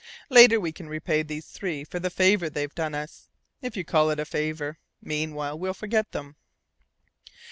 Later 0.31 0.59
we 0.59 0.71
can 0.71 0.89
repay 0.89 1.21
these 1.21 1.45
three 1.45 1.83
for 1.83 1.99
the 1.99 2.09
favour 2.09 2.49
they've 2.49 2.73
done 2.73 2.95
us, 2.95 3.29
if 3.61 3.77
you 3.77 3.85
call 3.85 4.09
it 4.09 4.19
a 4.19 4.25
favour. 4.25 4.79
Meanwhile, 4.99 5.59
we'll 5.59 5.75
forget 5.75 6.11
them." 6.11 6.37